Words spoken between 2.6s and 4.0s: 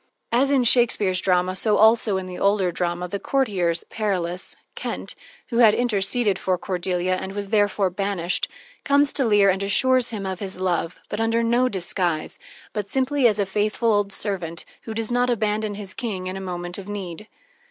drama, the courtiers,